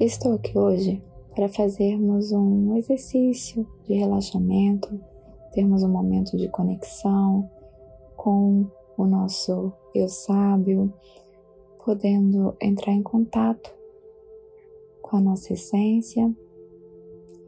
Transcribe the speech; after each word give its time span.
Estou 0.00 0.34
aqui 0.34 0.56
hoje 0.56 1.02
para 1.34 1.48
fazermos 1.48 2.30
um 2.30 2.76
exercício 2.76 3.66
de 3.84 3.94
relaxamento, 3.94 4.88
termos 5.52 5.82
um 5.82 5.88
momento 5.88 6.36
de 6.36 6.48
conexão 6.48 7.50
com 8.16 8.70
o 8.96 9.04
nosso 9.04 9.72
eu 9.92 10.08
sábio, 10.08 10.94
podendo 11.84 12.56
entrar 12.62 12.92
em 12.92 13.02
contato 13.02 13.74
com 15.02 15.16
a 15.16 15.20
nossa 15.20 15.52
essência 15.52 16.32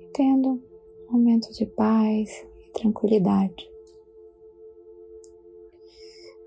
e 0.01 0.07
tendo 0.13 0.61
um 1.09 1.13
momento 1.13 1.53
de 1.53 1.65
paz 1.65 2.45
e 2.67 2.73
tranquilidade. 2.73 3.71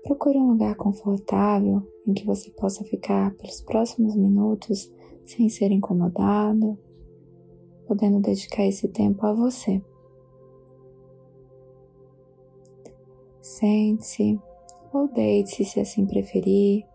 Procure 0.02 0.36
um 0.36 0.50
lugar 0.50 0.76
confortável 0.76 1.82
em 2.06 2.12
que 2.12 2.26
você 2.26 2.50
possa 2.50 2.84
ficar 2.84 3.34
pelos 3.36 3.62
próximos 3.62 4.14
minutos 4.14 4.92
sem 5.24 5.48
ser 5.48 5.70
incomodado, 5.70 6.78
podendo 7.86 8.20
dedicar 8.20 8.64
esse 8.64 8.88
tempo 8.88 9.26
a 9.26 9.32
você. 9.32 9.82
Sente-se 13.40 14.40
ou 14.92 15.08
deite-se 15.08 15.64
se 15.64 15.80
assim 15.80 16.06
preferir. 16.06 16.86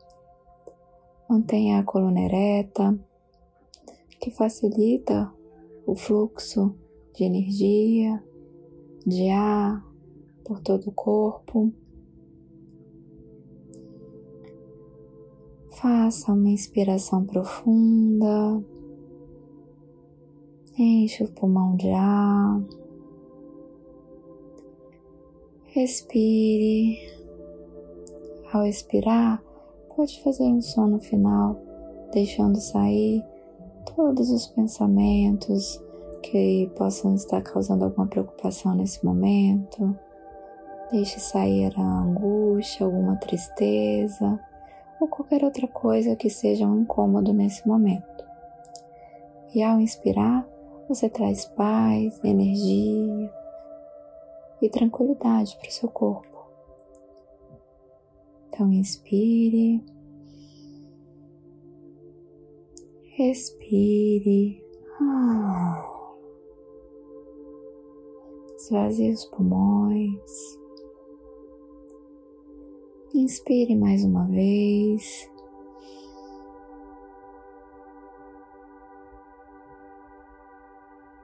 Mantenha 1.30 1.80
a 1.80 1.84
coluna 1.84 2.22
ereta, 2.22 2.98
que 4.20 4.32
facilita 4.32 5.32
o 5.86 5.96
fluxo 5.96 6.76
de 7.14 7.24
energia, 7.24 8.24
de 9.06 9.30
ar 9.30 9.86
por 10.44 10.60
todo 10.60 10.90
o 10.90 10.92
corpo. 10.92 11.72
Faça 15.82 16.34
uma 16.34 16.50
inspiração 16.50 17.24
profunda. 17.24 18.62
Enche 20.78 21.24
o 21.24 21.32
pulmão 21.32 21.78
de 21.78 21.90
ar. 21.90 22.62
Respire. 25.68 26.98
Ao 28.52 28.66
expirar, 28.66 29.42
pode 29.96 30.22
fazer 30.22 30.44
um 30.44 30.62
som 30.62 30.86
no 30.86 31.00
final, 31.00 31.56
deixando 32.12 32.60
sair 32.60 33.24
todos 33.96 34.32
os 34.32 34.48
pensamentos 34.48 35.82
que 36.22 36.70
possam 36.76 37.16
estar 37.16 37.42
causando 37.42 37.86
alguma 37.86 38.08
preocupação 38.08 38.76
nesse 38.76 39.06
momento. 39.06 39.98
Deixe 40.92 41.22
sair 41.22 41.72
a 41.78 42.02
angústia, 42.02 42.86
alguma 42.86 43.16
tristeza 43.16 44.38
ou 45.00 45.08
qualquer 45.08 45.44
outra 45.44 45.68
coisa 45.68 46.16
que 46.16 46.30
seja 46.30 46.66
um 46.66 46.82
incômodo 46.82 47.34
nesse 47.34 47.68
momento. 47.68 48.24
E 49.54 49.64
ao 49.64 49.80
inspirar, 49.80 50.48
você 50.88 51.10
traz 51.10 51.46
paz, 51.46 52.20
energia 52.24 53.32
e 54.62 54.70
tranquilidade 54.70 55.58
para 55.58 55.70
o 55.70 55.72
seu 55.72 55.90
corpo. 55.90 56.28
Então, 58.48 58.72
inspire, 58.74 59.84
respire, 63.16 64.64
ah. 65.00 66.16
esvazie 68.58 69.12
os 69.12 69.26
pulmões. 69.26 70.60
Inspire 73.14 73.76
mais 73.76 74.04
uma 74.04 74.28
vez. 74.28 75.30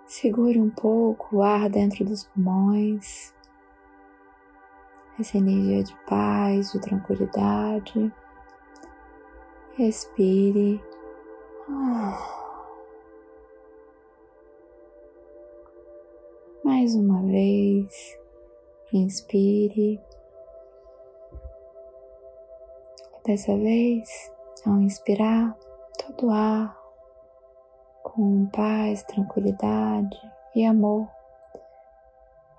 Segure 0.08 0.60
um 0.60 0.70
pouco 0.70 1.38
o 1.38 1.44
ar 1.44 1.70
dentro 1.70 2.04
dos 2.04 2.24
pulmões, 2.24 3.34
essa 5.20 5.38
energia 5.38 5.84
de 5.84 5.96
paz, 6.08 6.72
de 6.72 6.80
tranquilidade. 6.80 8.12
Respire. 9.78 10.82
Mais 16.64 16.96
uma 16.96 17.22
vez, 17.24 18.18
inspire. 18.92 20.00
Dessa 23.26 23.58
vez, 23.58 24.08
ao 24.68 24.80
inspirar, 24.82 25.58
todo 25.98 26.28
o 26.28 26.32
ar 26.32 26.78
com 28.04 28.46
paz, 28.48 29.02
tranquilidade 29.02 30.16
e 30.56 30.64
amor 30.64 31.08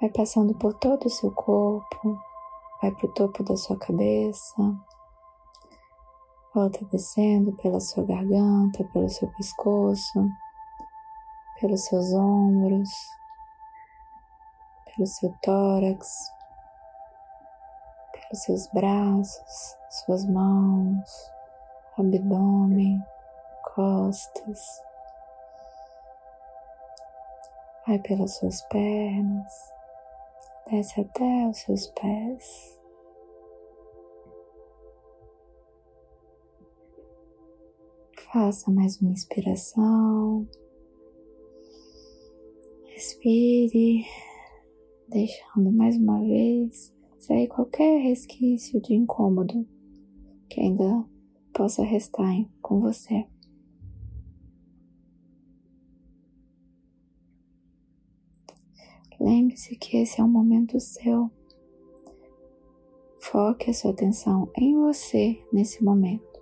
vai 0.01 0.11
passando 0.11 0.55
por 0.55 0.75
todo 0.75 1.07
o 1.07 1.11
seu 1.11 1.31
corpo, 1.31 2.19
vai 2.83 2.91
para 2.91 3.07
o 3.07 3.13
topo 3.15 3.45
da 3.45 3.57
sua 3.57 3.79
cabeça, 3.79 4.55
volta 6.53 6.85
descendo 6.87 7.53
pela 7.59 7.79
sua 7.79 8.05
garganta, 8.05 8.83
pelo 8.93 9.09
seu 9.09 9.29
pescoço, 9.35 10.29
pelos 11.61 11.85
seus 11.85 12.13
ombros, 12.13 12.91
pelo 14.85 15.07
seu 15.07 15.33
tórax, 15.43 16.09
pelos 18.29 18.43
seus 18.43 18.67
braços, 18.69 19.77
suas 19.91 20.25
mãos, 20.27 21.31
abdômen, 21.97 23.03
costas. 23.75 24.83
Vai 27.87 27.99
pelas 28.01 28.37
suas 28.37 28.63
pernas, 28.63 29.73
desce 30.71 31.01
até 31.01 31.47
os 31.49 31.59
seus 31.59 31.87
pés. 31.89 32.77
Faça 38.33 38.71
mais 38.71 39.01
uma 39.01 39.13
inspiração. 39.13 40.47
Respire, 42.87 44.05
deixando 45.09 45.71
mais 45.71 45.97
uma 45.97 46.19
vez 46.21 46.96
sair 47.27 47.49
qualquer 47.49 47.99
resquício 47.99 48.81
de 48.81 48.95
incômodo 48.95 49.67
que 50.49 50.61
ainda 50.61 51.05
possa 51.53 51.83
restar 51.83 52.33
com 52.63 52.81
você. 52.81 53.27
Lembre-se 59.19 59.75
que 59.75 59.97
esse 59.97 60.21
é 60.21 60.25
um 60.25 60.29
momento 60.29 60.79
seu. 60.79 61.29
Foque 63.19 63.71
a 63.71 63.75
sua 63.75 63.91
atenção 63.91 64.49
em 64.57 64.77
você 64.77 65.45
nesse 65.53 65.83
momento 65.83 66.41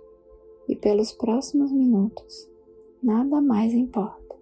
e 0.69 0.75
pelos 0.75 1.11
próximos 1.11 1.71
minutos. 1.71 2.47
Nada 3.01 3.41
mais 3.41 3.73
importa. 3.73 4.35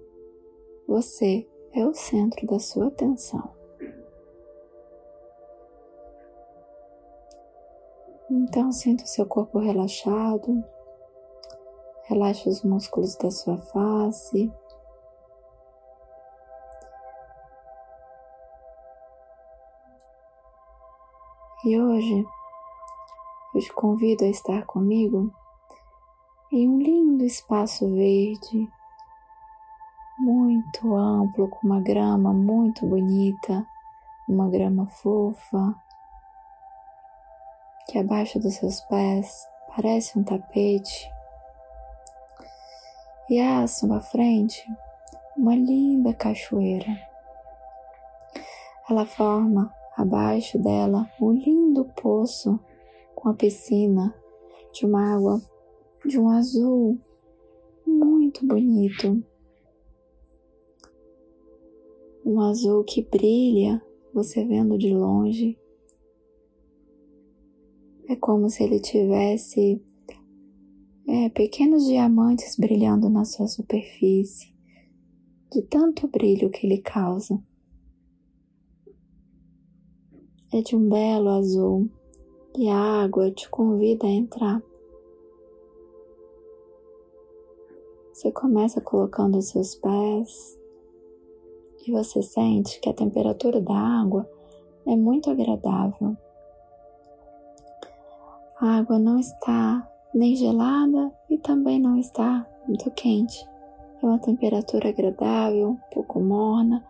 Você 0.90 1.48
é 1.72 1.88
o 1.88 1.94
centro 1.94 2.45
da 2.45 2.60
sua 2.60 2.88
atenção. 2.88 3.62
Então 8.35 8.71
sinta 8.71 9.03
o 9.03 9.07
seu 9.07 9.27
corpo 9.27 9.59
relaxado, 9.59 10.63
relaxe 12.06 12.50
os 12.50 12.63
músculos 12.63 13.15
da 13.15 13.30
sua 13.30 13.59
face. 13.59 14.51
E 21.63 21.80
hoje 21.80 22.25
eu 23.53 23.62
te 23.62 23.71
convido 23.71 24.25
a 24.25 24.30
estar 24.30 24.65
comigo 24.65 25.31
em 26.51 26.68
um 26.68 26.80
lindo 26.80 27.24
espaço 27.24 27.88
verde, 27.94 28.68
muito 30.18 30.95
amplo, 30.95 31.47
com 31.50 31.68
uma 31.68 31.80
grama 31.80 32.33
muito 32.33 32.83
bonita, 32.88 33.63
uma 34.27 34.50
grama 34.50 34.88
fofa 34.88 35.82
que 37.88 37.97
abaixo 37.97 38.39
dos 38.39 38.56
seus 38.56 38.80
pés 38.81 39.47
parece 39.75 40.18
um 40.18 40.24
tapete. 40.24 41.09
E 43.30 43.39
à 43.39 43.65
sua 43.68 44.01
frente, 44.01 44.63
uma 45.38 45.56
linda 45.56 46.13
cachoeira. 46.13 46.97
Ela 48.89 49.06
forma 49.06 49.74
abaixo 49.95 50.57
dela 50.59 51.09
um 51.21 51.31
lindo 51.31 51.85
poço 52.01 52.59
com 53.15 53.30
a 53.30 53.33
piscina 53.33 54.13
de 54.74 54.85
uma 54.85 55.15
água 55.15 55.41
de 56.06 56.19
um 56.19 56.30
azul 56.30 57.00
muito 57.85 58.45
bonito. 58.45 59.24
Um 62.25 62.41
azul 62.41 62.83
que 62.83 63.01
brilha, 63.01 63.81
você 64.13 64.44
vendo 64.44 64.77
de 64.77 64.94
longe. 64.94 65.57
É 68.08 68.16
como 68.16 68.50
se 68.50 68.64
ele 68.64 68.80
tivesse 68.80 69.82
é, 71.08 71.30
pequenos 71.30 71.86
diamantes 71.86 72.56
brilhando 72.58 73.10
na 73.10 73.24
sua 73.24 73.48
superfície, 73.48 74.54
de 75.52 75.62
tanto 75.62 76.08
brilho 76.08 76.50
que 76.50 76.66
ele 76.66 76.80
causa. 76.80 77.42
É 80.52 80.62
de 80.62 80.76
um 80.76 80.90
belo 80.90 81.30
azul 81.30 81.90
e 82.58 82.70
a 82.70 83.04
água 83.04 83.32
te 83.32 83.50
convida 83.50 84.06
a 84.06 84.10
entrar. 84.10 84.62
Você 88.14 88.32
começa 88.32 88.80
colocando 88.80 89.38
os 89.38 89.50
seus 89.50 89.76
pés 89.76 90.60
e 91.86 91.92
você 91.92 92.22
sente 92.22 92.80
que 92.80 92.90
a 92.90 92.94
temperatura 92.94 93.60
da 93.60 93.76
água 93.76 94.30
é 94.86 94.96
muito 94.96 95.30
agradável. 95.30 96.16
A 98.63 98.77
água 98.77 98.98
não 98.98 99.19
está 99.19 99.86
nem 100.15 100.38
gelada 100.38 101.13
e 101.30 101.38
também 101.38 101.81
não 101.81 101.98
está 101.98 102.50
muito 102.65 102.89
quente. 102.92 103.45
É 104.01 104.06
uma 104.06 104.18
temperatura 104.18 104.88
agradável, 104.88 105.71
um 105.71 105.94
pouco 105.94 106.21
morna, 106.21 106.81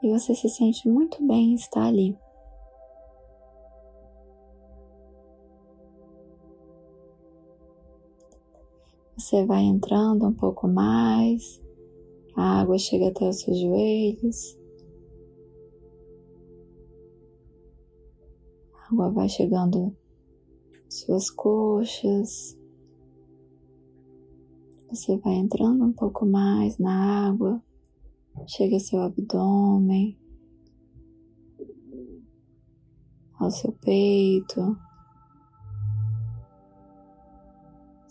e 0.00 0.08
você 0.08 0.32
se 0.32 0.48
sente 0.48 0.88
muito 0.88 1.20
bem 1.26 1.50
em 1.50 1.54
estar 1.54 1.86
ali. 1.86 2.16
Você 9.18 9.44
vai 9.44 9.62
entrando 9.62 10.24
um 10.24 10.34
pouco 10.34 10.68
mais, 10.68 11.60
a 12.36 12.60
água 12.60 12.78
chega 12.78 13.08
até 13.08 13.28
os 13.28 13.40
seus 13.40 13.58
joelhos. 13.58 14.56
A 18.72 18.92
água 18.92 19.10
vai 19.10 19.28
chegando 19.28 19.92
suas 20.88 21.30
coxas. 21.30 22.58
Você 24.90 25.16
vai 25.18 25.34
entrando 25.34 25.84
um 25.84 25.92
pouco 25.92 26.24
mais 26.24 26.78
na 26.78 27.28
água, 27.28 27.62
chega 28.46 28.76
ao 28.76 28.80
seu 28.80 29.00
abdômen, 29.00 30.16
ao 33.38 33.50
seu 33.50 33.72
peito, 33.72 34.76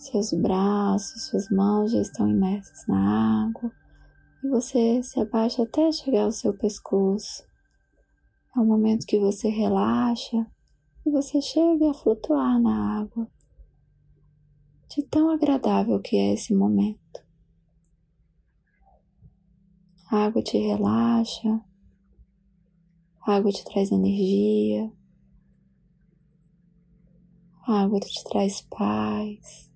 Seus 0.03 0.33
braços, 0.33 1.27
suas 1.27 1.49
mãos 1.49 1.93
já 1.93 2.01
estão 2.01 2.27
imersas 2.27 2.85
na 2.89 3.47
água. 3.47 3.71
E 4.43 4.49
você 4.49 5.01
se 5.01 5.17
abaixa 5.17 5.63
até 5.63 5.89
chegar 5.93 6.25
ao 6.25 6.31
seu 6.31 6.53
pescoço. 6.53 7.41
É 8.53 8.59
o 8.59 8.65
momento 8.65 9.07
que 9.07 9.17
você 9.17 9.47
relaxa 9.47 10.45
e 11.05 11.11
você 11.11 11.41
chega 11.41 11.91
a 11.91 11.93
flutuar 11.93 12.59
na 12.59 12.99
água. 12.99 13.27
De 14.89 15.01
tão 15.03 15.29
agradável 15.29 15.99
que 15.99 16.15
é 16.15 16.33
esse 16.33 16.53
momento. 16.53 17.23
A 20.09 20.25
água 20.25 20.41
te 20.43 20.57
relaxa, 20.57 21.59
a 23.21 23.35
água 23.35 23.51
te 23.51 23.65
traz 23.65 23.91
energia, 23.91 24.93
a 27.65 27.81
água 27.81 27.99
te 27.99 28.23
traz 28.25 28.61
paz. 28.61 29.71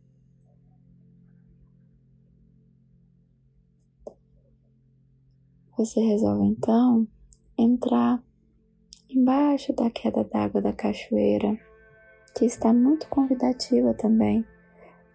Você 5.76 6.00
resolve 6.00 6.46
então 6.46 7.08
entrar 7.58 8.24
embaixo 9.10 9.74
da 9.74 9.90
queda 9.90 10.24
d'água 10.24 10.62
da 10.62 10.74
cachoeira, 10.74 11.58
que 12.36 12.46
está 12.46 12.74
muito 12.74 13.08
convidativa 13.08 13.94
também. 13.94 14.46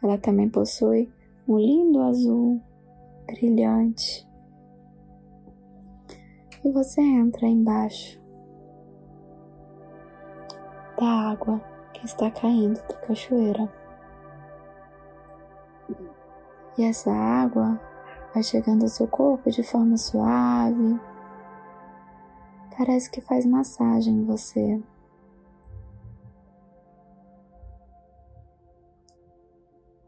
Ela 0.03 0.19
também 0.19 0.49
possui 0.49 1.13
um 1.47 1.59
lindo 1.59 2.01
azul 2.01 2.61
brilhante. 3.27 4.27
E 6.65 6.71
você 6.71 7.01
entra 7.01 7.47
embaixo 7.47 8.21
da 10.99 11.31
água 11.31 11.61
que 11.93 12.07
está 12.07 12.31
caindo 12.31 12.81
da 12.89 12.95
cachoeira. 12.95 13.73
E 16.79 16.85
essa 16.85 17.13
água 17.13 17.79
vai 18.33 18.43
chegando 18.43 18.83
ao 18.83 18.89
seu 18.89 19.07
corpo 19.07 19.51
de 19.51 19.63
forma 19.63 19.97
suave. 19.97 21.12
Parece 22.77 23.11
que 23.11 23.21
faz 23.21 23.45
massagem 23.45 24.15
em 24.15 24.25
você. 24.25 24.83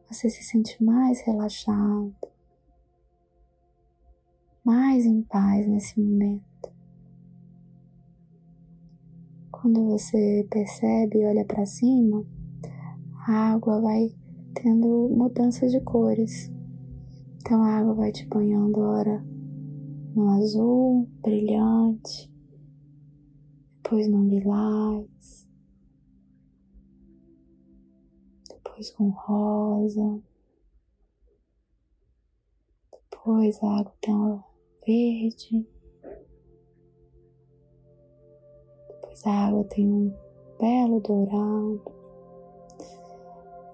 Você 0.09 0.31
se 0.31 0.43
sente 0.43 0.83
mais 0.83 1.21
relaxado, 1.23 2.15
mais 4.65 5.05
em 5.05 5.23
paz 5.23 5.67
nesse 5.67 6.01
momento. 6.01 6.45
Quando 9.51 9.85
você 9.87 10.47
percebe 10.51 11.19
e 11.19 11.27
olha 11.27 11.45
para 11.45 11.67
cima, 11.67 12.25
a 13.27 13.55
água 13.55 13.81
vai 13.81 14.15
tendo 14.55 15.09
mudanças 15.09 15.73
de 15.73 15.81
cores. 15.81 16.51
Então 17.41 17.63
a 17.63 17.79
água 17.79 17.95
vai 17.95 18.13
te 18.13 18.27
banhando 18.27 18.79
ora 18.81 19.25
no 20.15 20.29
azul 20.29 21.09
brilhante, 21.23 22.34
depois 23.85 24.09
no 24.09 24.27
lilás, 24.27 25.47
depois 28.49 28.91
com 28.93 29.11
rosa, 29.11 30.23
depois 33.11 33.63
a 33.63 33.81
água 33.81 33.93
tem 34.01 34.15
um 34.15 34.41
verde, 34.87 35.69
depois 38.89 39.27
a 39.27 39.49
água 39.49 39.65
tem 39.65 39.87
um 39.87 40.15
belo 40.59 41.01
dourado. 41.01 41.93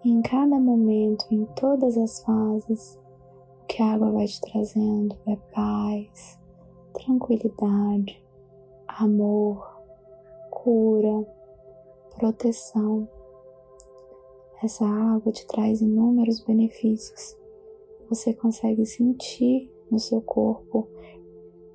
E 0.04 0.10
em 0.10 0.22
cada 0.22 0.58
momento, 0.58 1.24
em 1.30 1.44
todas 1.54 1.96
as 1.96 2.20
fases, 2.24 2.98
que 3.68 3.80
a 3.80 3.94
água 3.94 4.10
vai 4.10 4.26
te 4.26 4.40
trazendo 4.40 5.16
é 5.28 5.36
paz, 5.54 6.36
tranquilidade, 6.94 8.20
amor, 8.88 9.69
cura, 10.62 11.26
proteção. 12.16 13.08
Essa 14.62 14.84
água 14.84 15.32
te 15.32 15.46
traz 15.46 15.80
inúmeros 15.80 16.40
benefícios. 16.40 17.36
Você 18.10 18.34
consegue 18.34 18.84
sentir 18.84 19.72
no 19.90 19.98
seu 19.98 20.20
corpo 20.20 20.86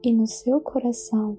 e 0.04 0.14
no 0.14 0.28
seu 0.28 0.62
coração 0.62 1.36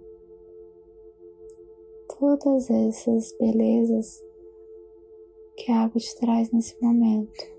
todas 2.19 2.69
essas 2.69 3.33
belezas 3.39 4.25
que 5.57 5.71
a 5.71 5.85
água 5.85 6.01
te 6.01 6.17
traz 6.17 6.51
nesse 6.51 6.77
momento. 6.83 7.56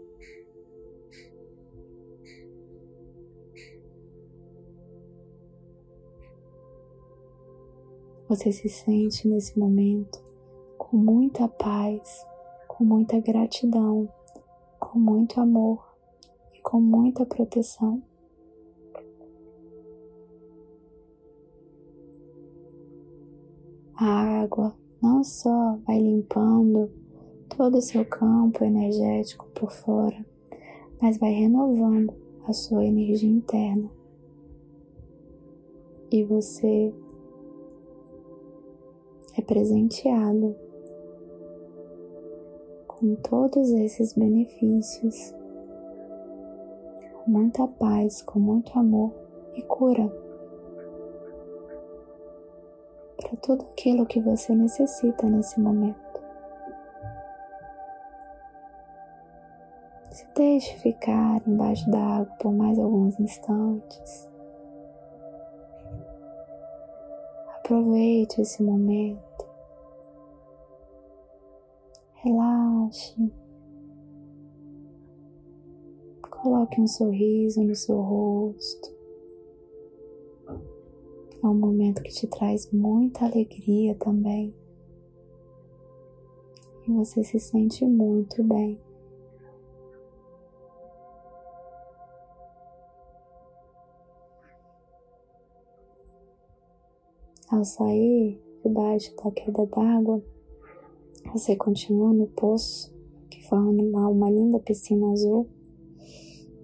Você 8.29 8.51
se 8.51 8.67
sente 8.67 9.25
nesse 9.25 9.57
momento 9.57 10.21
com 10.77 10.97
muita 10.97 11.47
paz, 11.47 12.25
com 12.67 12.83
muita 12.83 13.19
gratidão, 13.21 14.09
com 14.77 14.99
muito 14.99 15.39
amor 15.39 15.81
e 16.53 16.61
com 16.61 16.81
muita 16.81 17.25
proteção. 17.25 18.03
A 23.95 24.41
água 24.43 24.75
não 25.01 25.23
só 25.23 25.77
vai 25.87 25.97
limpando 25.97 26.91
todo 27.55 27.77
o 27.77 27.81
seu 27.81 28.03
campo 28.03 28.61
energético 28.63 29.47
por 29.55 29.71
fora, 29.71 30.25
mas 31.01 31.17
vai 31.17 31.31
renovando 31.31 32.13
a 32.45 32.51
sua 32.51 32.83
energia 32.83 33.29
interna. 33.29 33.89
E 36.11 36.23
você 36.25 36.93
é 39.37 39.41
presenteado 39.41 40.55
com 42.87 43.15
todos 43.17 43.69
esses 43.69 44.13
benefícios, 44.13 45.35
com 47.13 47.29
muita 47.29 47.67
paz, 47.67 48.23
com 48.23 48.39
muito 48.39 48.77
amor 48.77 49.13
e 49.53 49.61
cura 49.61 50.11
para 53.15 53.37
tudo 53.37 53.63
aquilo 53.71 54.07
que 54.07 54.19
você 54.19 54.55
necessita 54.55 55.29
nesse 55.29 55.59
momento. 55.59 55.97
Se 60.11 60.25
deixe 60.33 60.75
ficar 60.79 61.47
embaixo 61.47 61.87
da 61.91 61.99
água 61.99 62.35
por 62.39 62.51
mais 62.51 62.79
alguns 62.79 63.19
instantes. 63.19 64.27
Aproveite 67.57 68.41
esse 68.41 68.63
momento. 68.63 69.26
Relaxe. 72.27 73.31
Coloque 76.29 76.81
um 76.81 76.85
sorriso 76.87 77.63
no 77.63 77.73
seu 77.73 78.01
rosto. 78.01 78.93
É 81.41 81.47
um 81.47 81.53
momento 81.53 82.03
que 82.03 82.11
te 82.11 82.27
traz 82.27 82.69
muita 82.69 83.23
alegria 83.23 83.95
também. 83.95 84.53
E 86.85 86.91
você 86.91 87.23
se 87.23 87.39
sente 87.39 87.85
muito 87.85 88.43
bem. 88.43 88.77
Ao 97.49 97.63
sair 97.63 98.37
debaixo 98.61 99.15
da 99.15 99.31
queda 99.31 99.65
d'água, 99.65 100.21
você 101.31 101.55
continua 101.55 102.13
no 102.13 102.27
poço 102.27 102.93
que 103.29 103.43
forma 103.47 104.09
uma 104.09 104.29
linda 104.29 104.59
piscina 104.59 105.11
azul. 105.11 105.47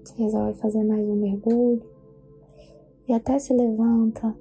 Você 0.03 0.15
resolve 0.24 0.53
fazer 0.60 0.84
mais 0.84 1.08
um 1.08 1.15
mergulho 1.15 1.84
e 3.08 3.13
até 3.13 3.38
se 3.39 3.53
levanta 3.53 4.36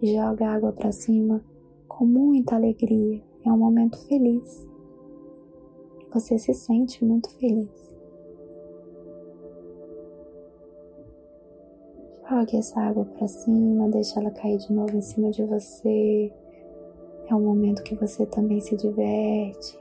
e 0.00 0.14
joga 0.14 0.48
água 0.48 0.72
para 0.72 0.92
cima 0.92 1.44
com 1.88 2.04
muita 2.04 2.54
alegria. 2.54 3.22
É 3.44 3.50
um 3.50 3.58
momento 3.58 3.98
feliz. 4.06 4.66
Você 6.12 6.38
se 6.38 6.54
sente 6.54 7.04
muito 7.04 7.30
feliz. 7.36 7.68
Jogue 12.28 12.56
essa 12.56 12.80
água 12.80 13.04
para 13.04 13.28
cima, 13.28 13.88
deixa 13.88 14.18
ela 14.18 14.30
cair 14.30 14.58
de 14.58 14.72
novo 14.72 14.96
em 14.96 15.00
cima 15.00 15.30
de 15.30 15.44
você. 15.44 16.32
É 17.28 17.34
um 17.34 17.40
momento 17.40 17.82
que 17.82 17.96
você 17.96 18.24
também 18.24 18.60
se 18.60 18.76
diverte. 18.76 19.78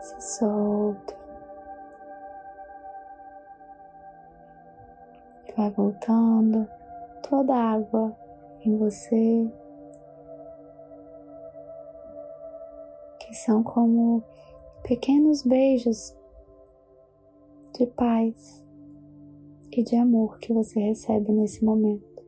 Se 0.00 0.38
solta. 0.38 1.14
E 5.48 5.52
vai 5.52 5.70
voltando 5.70 6.68
toda 7.28 7.54
a 7.54 7.74
água 7.74 8.16
em 8.64 8.76
você. 8.76 9.48
Que 13.20 13.34
são 13.34 13.62
como 13.62 14.24
pequenos 14.82 15.42
beijos 15.42 16.16
de 17.78 17.86
paz 17.86 18.64
e 19.70 19.82
de 19.84 19.94
amor 19.94 20.38
que 20.38 20.52
você 20.52 20.80
recebe 20.80 21.30
nesse 21.30 21.64
momento. 21.64 22.24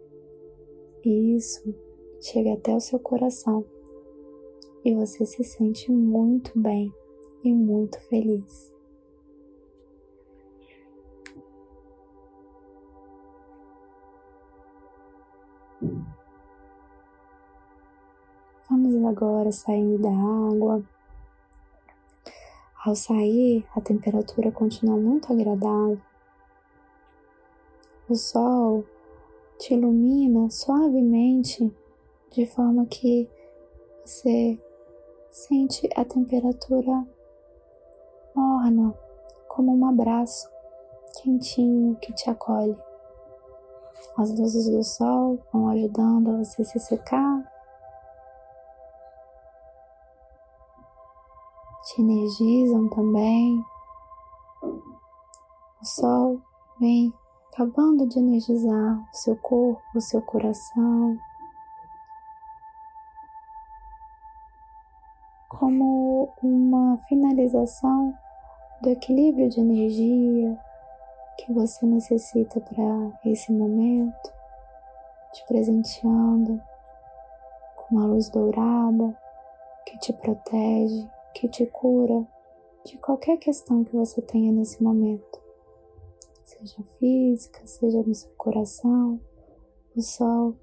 Isso 1.04 1.87
chega 2.20 2.54
até 2.54 2.74
o 2.74 2.80
seu 2.80 2.98
coração 2.98 3.64
e 4.84 4.94
você 4.94 5.24
se 5.26 5.42
sente 5.44 5.90
muito 5.90 6.58
bem 6.58 6.92
e 7.42 7.52
muito 7.52 8.00
feliz. 8.08 8.72
Vamos 18.68 19.04
agora 19.04 19.50
sair 19.52 19.98
da 19.98 20.10
água. 20.10 20.82
Ao 22.84 22.94
sair, 22.94 23.66
a 23.74 23.80
temperatura 23.80 24.52
continua 24.52 24.96
muito 24.96 25.32
agradável 25.32 25.98
o 28.08 28.14
sol 28.14 28.86
te 29.58 29.74
ilumina 29.74 30.48
suavemente 30.48 31.70
de 32.30 32.46
forma 32.46 32.86
que 32.86 33.30
você 34.04 34.60
sente 35.30 35.88
a 35.96 36.04
temperatura 36.04 37.06
morna, 38.34 38.94
como 39.48 39.74
um 39.74 39.86
abraço 39.86 40.48
quentinho 41.22 41.96
que 41.96 42.12
te 42.12 42.30
acolhe. 42.30 42.76
As 44.16 44.30
luzes 44.38 44.68
do 44.68 44.82
sol 44.82 45.38
vão 45.52 45.68
ajudando 45.68 46.30
a 46.30 46.36
você 46.38 46.64
se 46.64 46.78
secar, 46.78 47.52
te 51.84 52.02
energizam 52.02 52.88
também. 52.90 53.64
O 55.80 55.84
sol 55.84 56.40
vem 56.78 57.12
acabando 57.52 58.06
de 58.06 58.18
energizar 58.18 59.00
o 59.12 59.16
seu 59.16 59.36
corpo, 59.36 59.82
o 59.94 60.00
seu 60.00 60.22
coração, 60.22 61.16
finalização 67.08 68.14
do 68.82 68.90
equilíbrio 68.90 69.48
de 69.48 69.60
energia 69.60 70.58
que 71.38 71.52
você 71.52 71.86
necessita 71.86 72.60
para 72.60 73.12
esse 73.24 73.52
momento, 73.52 74.32
te 75.32 75.44
presenteando 75.46 76.60
com 77.76 77.96
uma 77.96 78.06
luz 78.06 78.28
dourada 78.28 79.16
que 79.86 79.98
te 79.98 80.12
protege, 80.12 81.08
que 81.34 81.48
te 81.48 81.66
cura 81.66 82.26
de 82.84 82.96
qualquer 82.98 83.36
questão 83.36 83.84
que 83.84 83.94
você 83.94 84.20
tenha 84.20 84.52
nesse 84.52 84.82
momento 84.82 85.48
seja 86.48 86.82
física, 86.98 87.60
seja 87.66 88.02
no 88.02 88.14
seu 88.14 88.30
coração. 88.36 89.20
O 89.94 90.00
sol 90.00 90.56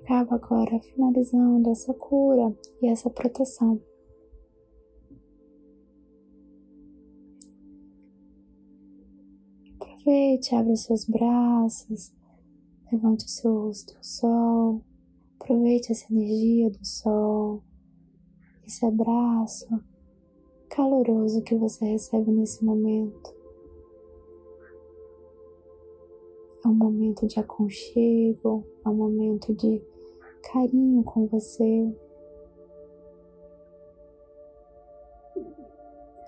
acaba 0.00 0.36
agora 0.36 0.78
finalizando 0.80 1.70
essa 1.70 1.92
cura 1.94 2.54
e 2.82 2.88
essa 2.88 3.08
proteção. 3.08 3.80
Aproveite, 10.04 10.54
abra 10.54 10.74
os 10.74 10.82
seus 10.82 11.06
braços, 11.06 12.12
levante 12.92 13.24
o 13.24 13.28
seu 13.28 13.54
rosto 13.54 13.96
ao 13.96 14.04
sol, 14.04 14.82
aproveite 15.40 15.90
essa 15.90 16.12
energia 16.12 16.68
do 16.68 16.86
sol, 16.86 17.62
esse 18.66 18.84
abraço 18.84 19.66
caloroso 20.68 21.40
que 21.40 21.54
você 21.54 21.86
recebe 21.86 22.30
nesse 22.32 22.62
momento. 22.62 23.34
É 26.62 26.68
um 26.68 26.74
momento 26.74 27.26
de 27.26 27.40
aconchego, 27.40 28.62
é 28.84 28.88
um 28.90 28.96
momento 28.96 29.54
de 29.54 29.82
carinho 30.52 31.02
com 31.02 31.26
você. 31.28 31.96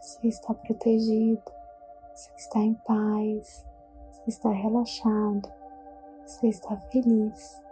Você 0.00 0.28
está 0.28 0.54
protegido, 0.54 1.42
você 2.16 2.34
está 2.36 2.60
em 2.60 2.72
paz, 2.72 3.66
você 4.10 4.30
está 4.30 4.48
relaxado, 4.48 5.52
você 6.26 6.48
está 6.48 6.74
feliz. 6.88 7.62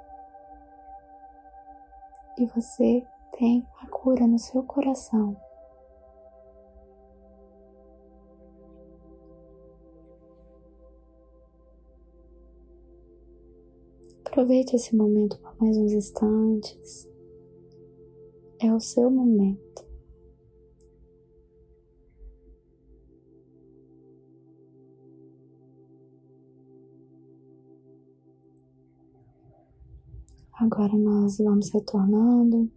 E 2.37 2.45
você 2.47 3.07
tem 3.39 3.67
a 3.81 3.87
cura 3.89 4.27
no 4.27 4.39
seu 4.39 4.63
coração. 4.65 5.35
Aproveite 14.27 14.77
esse 14.77 14.95
momento 14.95 15.39
por 15.39 15.57
mais 15.59 15.75
uns 15.79 15.93
instantes. 15.93 17.09
É 18.61 18.71
o 18.75 18.81
seu 18.81 19.11
momento. 19.11 19.94
Agora 30.65 30.97
nós 30.97 31.37
vamos 31.37 31.69
retornando 31.69 32.73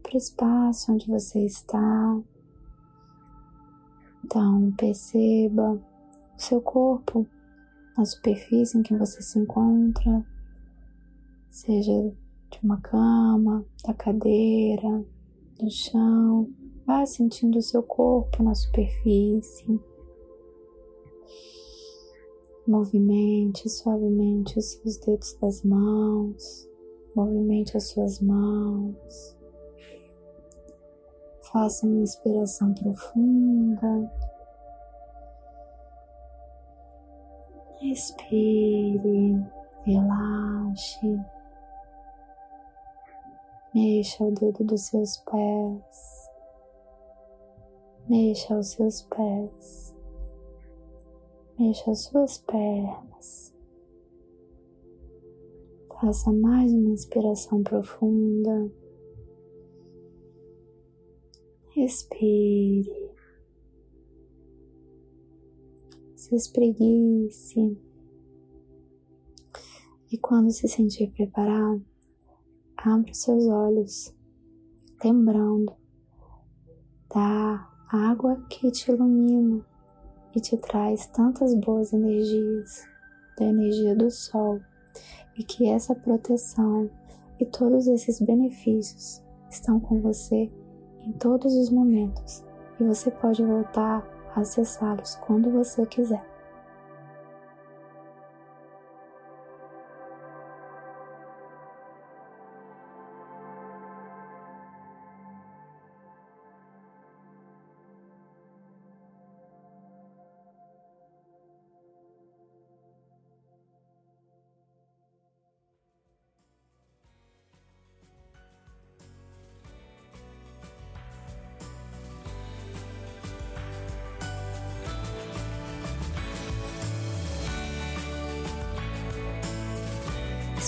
para 0.00 0.14
o 0.14 0.16
espaço 0.16 0.92
onde 0.92 1.08
você 1.08 1.44
está. 1.44 2.20
Então, 4.24 4.72
perceba 4.76 5.72
o 5.72 6.40
seu 6.40 6.60
corpo 6.60 7.26
na 7.96 8.04
superfície 8.04 8.78
em 8.78 8.82
que 8.84 8.96
você 8.96 9.20
se 9.20 9.40
encontra 9.40 10.24
seja 11.50 12.14
de 12.52 12.60
uma 12.62 12.80
cama, 12.80 13.66
da 13.84 13.92
cadeira, 13.92 15.04
do 15.58 15.68
chão 15.68 16.48
Vá 16.86 17.04
sentindo 17.04 17.58
o 17.58 17.62
seu 17.62 17.82
corpo 17.82 18.40
na 18.40 18.54
superfície. 18.54 19.80
Movimente 22.68 23.66
suavemente 23.66 24.58
os 24.58 24.72
seus 24.72 24.98
dedos 24.98 25.32
das 25.40 25.62
mãos. 25.62 26.68
Movimente 27.16 27.74
as 27.78 27.88
suas 27.88 28.20
mãos. 28.20 29.34
Faça 31.50 31.86
uma 31.86 31.96
inspiração 31.96 32.74
profunda. 32.74 34.12
Respire, 37.80 39.42
relaxe. 39.86 41.18
Mexa 43.74 44.24
o 44.24 44.30
dedo 44.32 44.62
dos 44.64 44.82
seus 44.82 45.16
pés. 45.16 46.30
Mexa 48.06 48.58
os 48.58 48.72
seus 48.72 49.00
pés. 49.00 49.97
Mexa 51.58 51.90
as 51.90 52.04
suas 52.04 52.38
pernas. 52.38 53.52
Faça 56.00 56.30
mais 56.32 56.72
uma 56.72 56.90
inspiração 56.90 57.64
profunda. 57.64 58.72
Respire. 61.74 63.12
Se 66.14 66.36
espreguice. 66.36 67.76
E 70.12 70.16
quando 70.16 70.52
se 70.52 70.68
sentir 70.68 71.10
preparado, 71.10 71.84
abra 72.76 73.10
os 73.10 73.18
seus 73.18 73.48
olhos, 73.48 74.14
lembrando 75.02 75.74
da 77.12 77.68
água 77.90 78.46
que 78.48 78.70
te 78.70 78.92
ilumina 78.92 79.66
e 80.38 80.40
te 80.40 80.56
traz 80.56 81.06
tantas 81.06 81.52
boas 81.52 81.92
energias, 81.92 82.86
da 83.36 83.44
energia 83.44 83.94
do 83.94 84.08
sol, 84.08 84.60
e 85.36 85.42
que 85.42 85.68
essa 85.68 85.96
proteção 85.96 86.88
e 87.40 87.44
todos 87.44 87.88
esses 87.88 88.20
benefícios 88.20 89.20
estão 89.50 89.80
com 89.80 90.00
você 90.00 90.48
em 91.04 91.12
todos 91.12 91.54
os 91.54 91.70
momentos 91.70 92.44
e 92.78 92.84
você 92.84 93.10
pode 93.10 93.42
voltar 93.42 94.06
a 94.34 94.40
acessá-los 94.40 95.16
quando 95.16 95.50
você 95.50 95.84
quiser. 95.86 96.24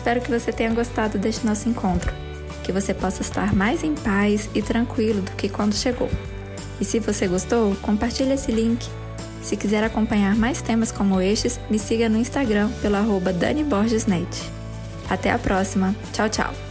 Espero 0.01 0.23
que 0.23 0.31
você 0.31 0.51
tenha 0.51 0.73
gostado 0.73 1.19
deste 1.19 1.45
nosso 1.45 1.69
encontro, 1.69 2.11
que 2.65 2.73
você 2.73 2.95
possa 2.95 3.21
estar 3.21 3.55
mais 3.55 3.85
em 3.85 3.95
paz 3.95 4.49
e 4.55 4.63
tranquilo 4.63 5.21
do 5.21 5.33
que 5.33 5.47
quando 5.47 5.75
chegou. 5.75 6.09
E 6.81 6.87
se 6.87 6.99
você 6.99 7.29
gostou, 7.29 7.77
compartilhe 7.83 8.33
esse 8.33 8.51
link. 8.51 8.89
Se 9.43 9.59
quiser 9.59 9.85
acompanhar 9.85 10.35
mais 10.35 10.63
temas 10.63 10.91
como 10.91 11.21
estes, 11.21 11.61
me 11.69 11.79
siga 11.79 12.09
no 12.09 12.17
Instagram 12.17 12.71
pelo 12.81 12.97
arroba 12.97 13.31
Dani 13.31 13.63
Borges 13.63 14.07
Net. 14.07 14.51
Até 15.11 15.33
a 15.33 15.39
próxima. 15.39 15.95
Tchau, 16.15 16.31
tchau. 16.31 16.70